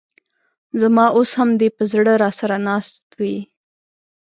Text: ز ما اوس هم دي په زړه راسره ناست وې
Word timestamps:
ز 0.79 0.81
ما 0.95 1.05
اوس 1.15 1.31
هم 1.39 1.49
دي 1.59 1.67
په 1.77 1.83
زړه 1.93 2.13
راسره 2.23 2.57
ناست 2.67 2.99
وې 3.19 3.35